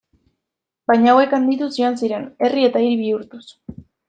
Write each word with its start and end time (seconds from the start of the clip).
Baina 0.91 1.11
hauek 1.13 1.35
handituz 1.39 1.69
joan 1.75 1.99
ziren, 2.03 2.27
herri 2.49 2.65
eta 2.71 2.83
hiri 2.87 2.99
bihurtuz. 3.05 3.45